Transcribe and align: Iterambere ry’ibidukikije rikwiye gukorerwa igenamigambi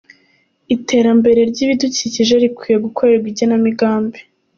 Iterambere 0.75 1.39
ry’ibidukikije 1.51 2.33
rikwiye 2.43 2.77
gukorerwa 2.85 3.27
igenamigambi 3.31 4.19